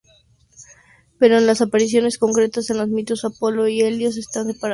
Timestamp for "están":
4.17-4.47